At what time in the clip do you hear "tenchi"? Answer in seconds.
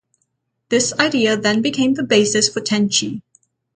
2.59-3.21